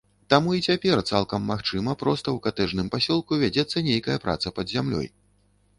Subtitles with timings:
[0.33, 5.07] Таму і цяпер цалкам магчыма проста ў катэджным пасёлку вядзецца нейкая праца пад зямлёй.